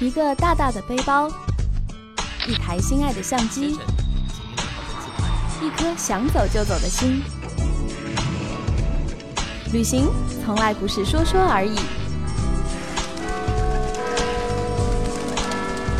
[0.00, 1.28] 一个大大的背包，
[2.46, 3.76] 一台心爱的相机，
[5.60, 7.20] 一颗想走就走的心。
[9.72, 10.06] 旅行
[10.44, 11.74] 从来不是说说而已。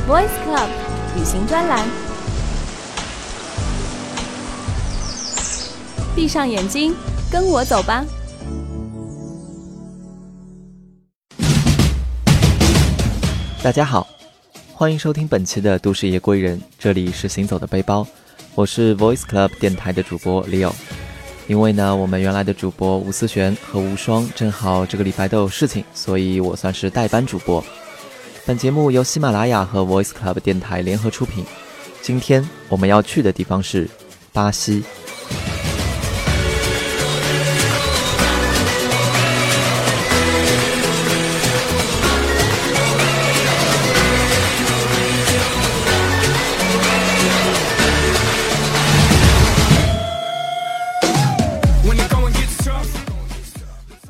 [0.09, 0.69] Voice Club
[1.17, 1.85] 旅行专栏，
[6.15, 6.95] 闭上眼睛，
[7.33, 8.05] 跟我走吧。
[13.61, 14.07] 大家好，
[14.73, 18.07] 欢迎收听本期的《都市夜归人》，这里是行走的背包，
[18.55, 20.73] 我是 Voice Club 电台的主播 Leo。
[21.49, 27.63] 因为呢，我们原来的主播吴思璇和吴双正好这个礼拜都有事情，所以我算是代班主播。
[28.47, 31.45] 本节目由喜马拉雅和 Voice Club 电台联合出品。
[32.01, 33.91] 今天我们要去的地方是
[34.33, 34.85] 巴西。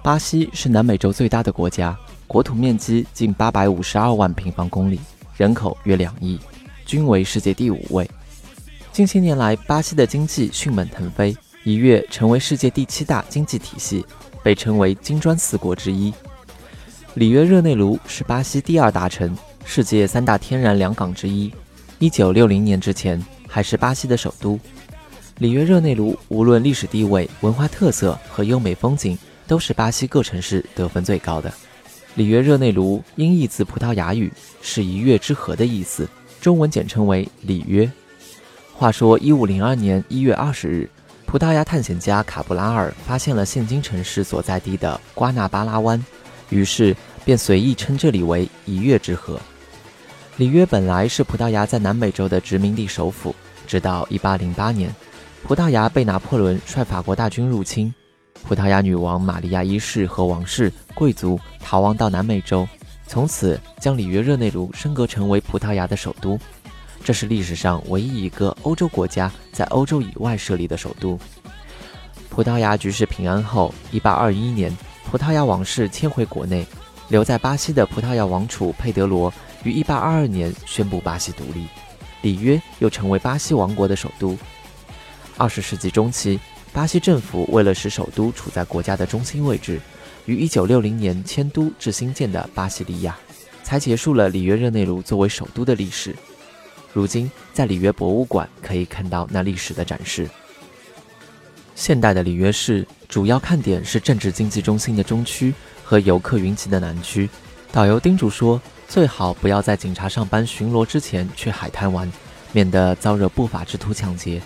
[0.09, 1.95] 巴西是南美洲最大的国家，
[2.27, 4.99] 国土面积近八百五十二万平方公里，
[5.37, 6.41] 人口约两亿，
[6.87, 8.11] 均为世界第五位。
[8.91, 14.03] 近些年来，巴西的经济迅猛腾飞，一跃成为世界第七大经济体系，
[14.43, 16.11] 被称为“金砖四国”之一。
[17.13, 19.37] 里约热内卢是巴西第二大城，
[19.67, 21.53] 世界三大天然良港之一。
[21.99, 24.59] 一九六零年之前，还是巴西的首都。
[25.37, 29.19] 里约热内卢无论历史地位、文化特色和优美风景。
[29.49, 31.53] 都是巴西各城市得分最高的。
[32.15, 36.09] 里约热内卢音译自葡萄牙语，是一月之河的意思，
[36.41, 37.91] 中文简称为里约。
[38.75, 40.89] 话说，一五零二年一月二十日，
[41.27, 46.05] 葡萄牙探险家卡布拉尔发现了现今城市所在地的瓜纳巴拉湾，
[46.51, 46.95] 于是
[47.25, 49.41] 便随意称这里为一月之河。
[50.37, 53.35] 里约本来是葡萄牙在南美洲的殖民地首府，
[53.67, 54.95] 直到一八零八年，
[55.43, 57.93] 葡萄牙被拿破仑率法国大军入侵。
[58.45, 62.67] 葡萄牙女王玛利亚一世和王室贵族逃亡到南美洲，
[63.07, 66.39] 从此将里约热内卢升格成为葡萄牙的首都。
[67.05, 71.19] 这是历史上唯一一个欧洲国家在欧洲以外设立的首都。
[72.31, 76.67] 葡萄牙局势平安后，1821年，葡萄牙王室迁回国内，
[77.09, 79.33] 留在巴西的葡萄牙王储佩德罗
[79.63, 81.67] 于1822年宣布巴西独立，
[82.23, 84.37] 里约又成为巴西王国的首都。
[85.37, 86.41] 20世纪中期。
[86.73, 89.81] 巴西政府为了使首都处在国家的中心位置，
[90.27, 93.17] 于1960年迁都至新建的巴西利亚，
[93.65, 96.15] 才结束了里约热内卢作为首都的历史。
[96.93, 100.29] 如今，在里约博物馆可以看到那历史的展示。
[101.75, 105.55] 现代的里约市主要看点是政治经济中心的中区
[105.85, 107.29] 和游客云集的南区。
[107.71, 112.11] 导游叮嘱说，最好不要在警察上班巡逻之前去海滩玩，
[112.53, 114.41] 免得遭惹不法之徒抢劫。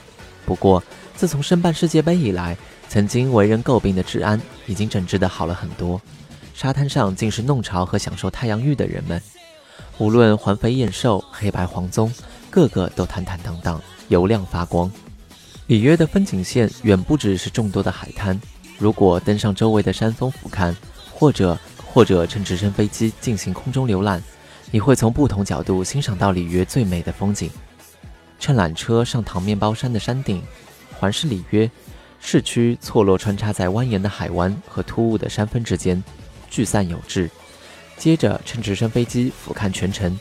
[0.44, 0.82] 不过，
[1.16, 2.56] 自从申办世界杯以来，
[2.88, 6.00] 曾经为人诟病的治安已经整治得好了很多。
[6.54, 9.20] 沙滩上尽是弄潮和享受太阳浴的人们，
[9.98, 12.12] 无论环肥燕瘦、黑白黄棕，
[12.50, 14.90] 个个都坦坦荡荡、油亮发光。
[15.68, 18.38] 里约的风景线远不只是众多的海滩，
[18.78, 20.74] 如果登上周围的山峰俯瞰，
[21.10, 24.22] 或者或者乘直升飞机进行空中浏览，
[24.70, 27.50] 你会从不同角度欣赏到里约最美的风景。
[28.42, 30.42] 乘缆车上唐面包山的山顶。
[30.98, 31.70] 环视里约
[32.18, 36.02] 市区，错落穿插在蜿蜒的海湾和突兀的山峰之间，
[36.50, 37.30] 聚散有致。
[37.96, 40.18] 接着乘直升飞机俯瞰全城，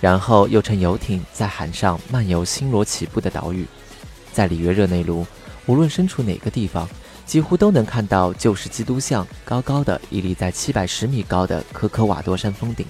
[0.00, 3.64] 然后又乘游艇在海上漫游星罗棋布的岛屿。
[4.32, 5.24] 在里约热内卢，
[5.66, 6.88] 无论身处哪个地方，
[7.24, 12.84] 几乎都能看到旧式基督像高高的屹立在七百十米高的科科瓦多山峰顶。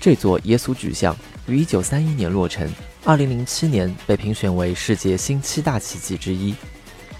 [0.00, 1.14] 这座耶稣巨像
[1.46, 2.70] 于一九三一年落成。
[3.04, 6.54] 二零零七年被评选为世界新七大奇迹之一。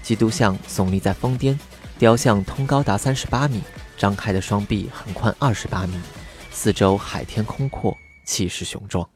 [0.03, 1.59] 基督像耸立在峰巅，
[1.97, 3.61] 雕像通高达三十八米，
[3.97, 5.93] 张开的双臂横宽二十八米，
[6.51, 7.95] 四周海天空阔，
[8.25, 9.07] 气势雄壮。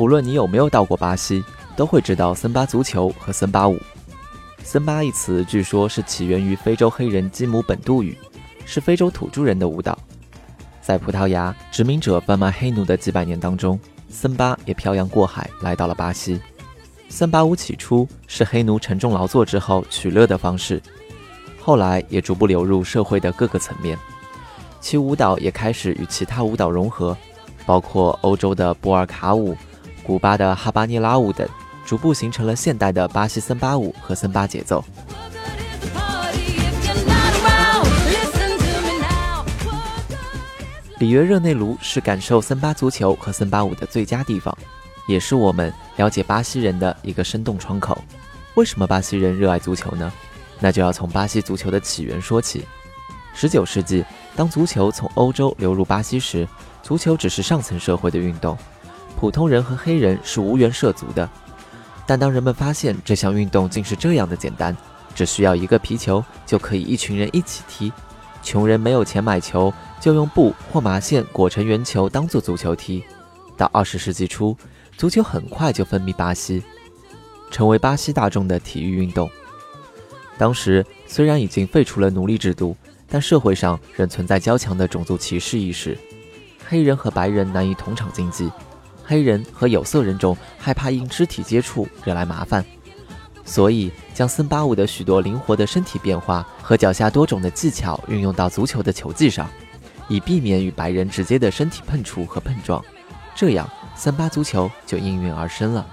[0.00, 1.44] 不论你有没有到过巴西，
[1.76, 3.78] 都会知道森巴足球和森巴舞。
[4.64, 8.16] 森巴一词据说是起源于非洲黑人基姆本杜语，
[8.64, 9.98] 是非洲土著人的舞蹈。
[10.80, 16.40] 在葡萄牙殖民者贩卖黑奴的几百年当中，森巴也漂洋过海来到了巴西。
[17.10, 20.80] 森巴舞起初是黑奴沉重劳作之后取乐的方式，
[21.60, 23.98] 后来也逐步流入社会的各个层面。
[24.80, 27.14] 其舞蹈也开始与其他舞蹈融合，
[27.66, 29.54] 包括欧洲的波尔卡舞、
[30.10, 31.48] 古巴的哈巴涅拉舞等，
[31.86, 34.84] 逐步形成了现代的巴西森巴舞和森巴节奏。
[40.98, 44.52] 里约热内卢是感受森巴足球和森巴舞的最佳地方，
[45.06, 47.96] 也是我们了解巴西人的一个生动窗口。
[48.54, 50.12] 为什么巴西人热爱足球呢？
[50.58, 52.66] 那就要从巴西足球的起源说起。
[53.32, 54.04] 十九世纪，
[54.34, 56.48] 当足球从欧洲流入巴西时，
[56.82, 58.58] 足球只是上层社会的运动，
[59.20, 61.28] 普通人和黑人是无缘涉足的。
[62.06, 64.74] 但当人们发现这项运动竟是这样的简单，
[65.14, 67.92] 只需要一个皮球就可以一群人一起踢，
[68.42, 69.72] 穷人没有钱买球。
[70.00, 73.04] 就用布或麻线裹成圆球当做足球踢。
[73.54, 74.56] 到二十世纪初，
[74.96, 76.62] 足球很快就风靡巴西，
[77.50, 79.30] 成为巴西大众的体育运动。
[80.38, 82.74] 当时虽然已经废除了奴隶制度，
[83.10, 85.98] 但社会上仍存在较强的种族歧视意识，
[86.66, 88.50] 黑人和白人难以同场竞技，
[89.10, 92.64] 黑人和有色人种害怕因肢体接触惹来麻烦，
[93.44, 99.50] 所以将森巴舞的许多灵活的身体变化和脚下多种的技巧运用到足球的球技上。
[100.06, 102.84] 以避免与白人直接的身体碰触和碰撞，
[103.34, 105.84] 这样森巴足球就应运而生了。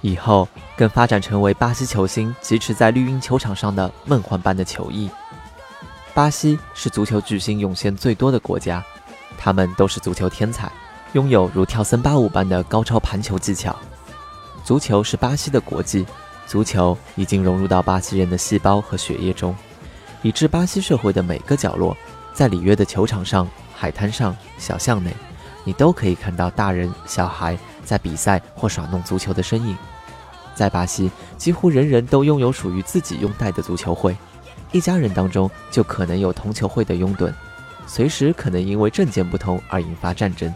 [0.00, 5.08] 以后更发展成为巴西球星疾驰在绿茵球场上的梦幻般的球艺。
[6.12, 8.84] 巴西是足球巨星涌现最多的国家，
[9.36, 10.70] 他们都是足球天才，
[11.14, 13.74] 拥有如跳森巴舞般的高超盘球技巧。
[14.64, 16.04] 足球是巴西的国际，
[16.46, 19.56] 足球已经融入到巴西人的细胞和血液中，
[20.22, 21.96] 以致巴西社会的每个角落。
[22.34, 25.12] 在里约的球场上、海滩上、小巷内，
[25.64, 29.76] 你都可以看到大人小孩在比赛或耍弄足球的身影。
[30.54, 34.16] 在巴西，几乎人人都拥有属于自己拥戴的足球会，
[34.70, 37.32] 一家人当中就可能有同球会的拥趸，
[37.86, 40.52] 随时可能因为政见不同而引发战争。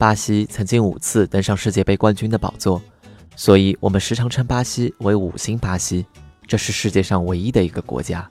[0.00, 2.80] 巴西曾经五次登上世界杯冠军的宝座，
[3.36, 6.06] 所以我们时常称巴西为“五星巴西”。
[6.48, 8.26] 这是世界上唯一的一个国家。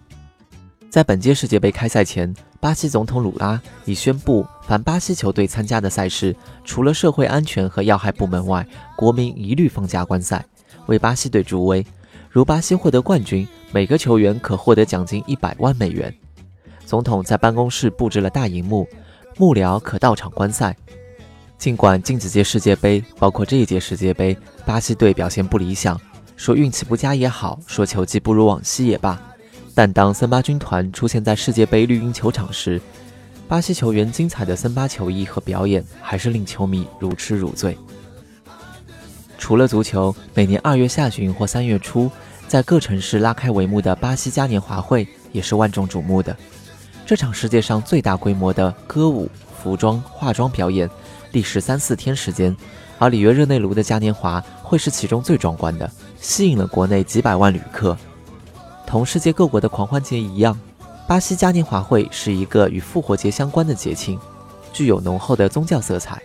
[0.89, 6.35] 在本届世界杯开赛前，巴西总统鲁拉已宣布，凡巴西球队参加的赛事，
[6.65, 10.43] 除了社会安全和要害部门外，国民一律放假观赛，
[10.88, 11.85] 为巴西队助威。
[12.31, 16.11] 如巴西获得冠军，每个球员可获得奖金一百万美元。
[16.83, 18.88] 总统在办公室布置了大荧幕，
[19.38, 20.75] 幕僚可到场观赛。
[21.59, 24.35] 尽管近几届世界杯，包括这一届世界杯，
[24.65, 25.99] 巴西队表现不理想，
[26.37, 29.21] 说运气不佳也好，说球技不如往昔也罢，
[29.75, 32.81] 但当森巴军团出现在世界杯绿茵球场时，
[33.45, 37.77] 巴西球员精彩的森巴球衣和表演还是令球迷如痴如醉。
[39.37, 42.09] 除了足球，每年二月下旬或三月初，
[42.47, 46.33] 在各城市拉开帷幕的巴西嘉年华会也是万众瞩目的。
[47.05, 49.29] 这场世界上最大规模的歌舞、
[49.61, 50.89] 服装、化妆表演。
[51.31, 52.55] 历时三四天时间，
[52.98, 57.98] 而里约热内卢的嘉年华会是其中最壮观的，吸引了国内几百万旅客。
[58.86, 60.59] 同世界各国的狂欢节一样，
[61.07, 64.19] 巴西嘉年华会是一个与复活节相关的节庆，
[64.74, 66.21] 具有浓厚的宗教色彩。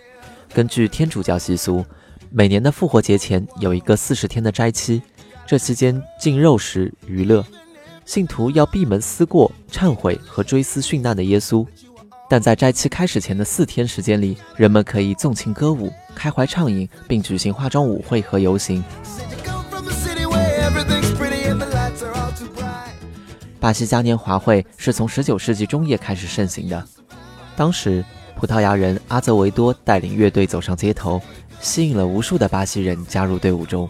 [0.53, 1.85] 根据天主教习俗，
[2.31, 5.03] 每年的复活节前有一个四十天的斋期，
[5.47, 7.45] 这期间禁肉食、娱乐，
[8.07, 11.67] 信徒要闭门思过、忏悔和追思殉难的耶稣。
[12.35, 18.83] 但在斋期开始前的四天时间里，人们可以纵情歌舞、开怀畅饮，并举行化妆舞会和游行。
[23.61, 26.85] 巴西嘉年华会是从19世纪中叶开始盛行的。
[27.55, 31.23] 当时，葡萄牙人阿泽维多带领乐队走上街头，
[31.61, 33.89] 吸引了无数的巴西人加入队伍中。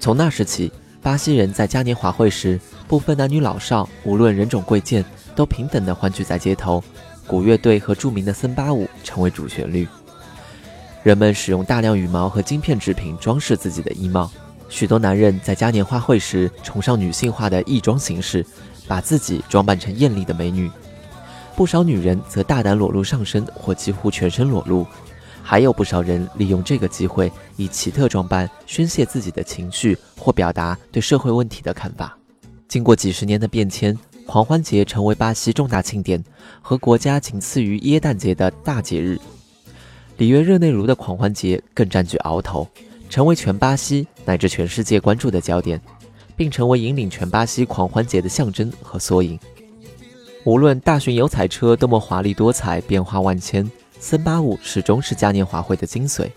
[0.00, 5.04] 从那时起，巴西人在嘉年华会时，不分男女老少，无论人种贵贱，
[5.34, 6.82] 都平等地欢聚在街头。
[7.26, 9.86] 古乐队和著名的森巴舞成为主旋律，
[11.02, 14.30] 人们使用大量羽毛和晶片制品装饰自己的衣帽。
[14.68, 18.44] 许多男人在嘉年华会时崇尚女性化的义装形式，
[18.88, 20.68] 把自己装扮成艳丽的美女；
[21.54, 24.86] 不少女人则大胆裸露上身或几乎全身裸露，
[25.42, 32.16] 还有不少人利用这个机会以奇特装扮宣泄自己的情绪或表达对社会问题的看法。
[32.66, 36.22] 经过几十年的变迁，狂欢节成为巴西重大庆典
[36.60, 39.18] 和国家仅次于耶诞节的大节日。
[40.18, 42.66] 里约热内卢的狂欢节更占据鳌头，
[43.08, 45.80] 成为全巴西乃至全世界关注的焦点，
[46.34, 49.38] 并成为引领全巴西狂欢节的象征和缩影。
[50.44, 56.28] 无论大型油彩车多么华丽多彩、变化万千，森巴舞始终是嘉年华会的精髓。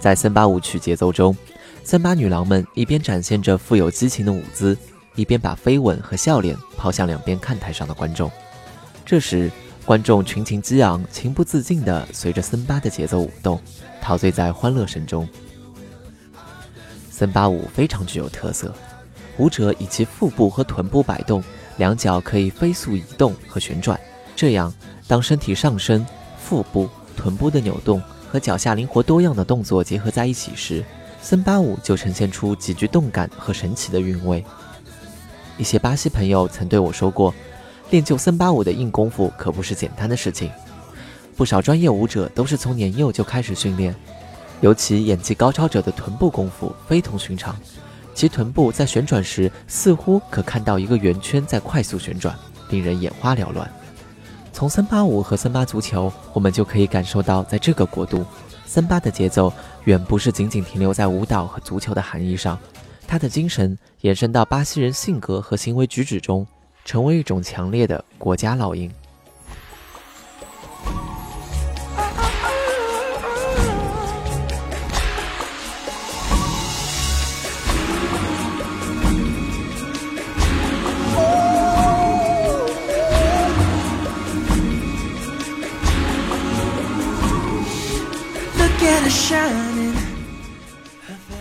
[0.00, 1.36] 在森巴舞曲节奏中，
[1.84, 4.76] 森巴女郎们一边展现着富有激情的舞姿，
[5.14, 8.30] 一边把飞吻和笑脸抛向两边看台上的观众。
[9.04, 9.50] 这时，
[9.84, 13.60] 观众群情激昂，情不自禁地随着森巴的节奏舞动，
[14.00, 15.28] 陶醉在欢乐声中。
[17.10, 18.74] 森巴舞非常具有特色，
[19.38, 21.42] 舞者以其腹部和臀部摆动。
[21.78, 23.98] 两脚可以飞速移动和旋转，
[24.36, 24.72] 这样
[25.08, 26.06] 当身体上身、
[26.38, 28.00] 腹部、臀部的扭动
[28.30, 30.84] 和脚下灵活多样的动作结合在一起时，
[31.22, 34.44] 森巴舞就呈现出极具动感和神奇的韵味。
[35.58, 37.32] 一些巴西朋友曾对我说过，
[37.90, 40.50] 练就森巴舞的硬功夫可不是简单的事情，
[41.36, 43.94] 不少专业舞者都是从年幼就开始训练，
[44.60, 47.54] 尤其演技高超者的臀部功夫非同寻常。
[48.14, 52.36] 其臀部在旋转时，似乎可看到一个圆圈在快速旋转，
[52.68, 53.70] 令人眼花缭乱。
[54.52, 58.24] 从森巴舞和森巴足球，我们就可以感受到，在这个国度，
[58.66, 59.50] 森巴的节奏
[59.84, 62.58] 远不是仅仅停留在舞蹈和足球的含义上，
[63.12, 66.46] 它的精神延伸到巴西人性格和行为举止中，
[66.82, 68.90] 成为一种强烈的国家烙印。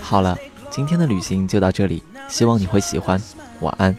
[0.01, 0.37] 好了，
[0.70, 3.20] 今天的旅行就到这里，希望你会喜欢。
[3.60, 3.96] 晚安。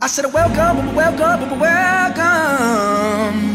[0.00, 3.51] I said welcome, welcome, welcome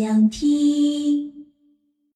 [0.00, 0.59] 想听。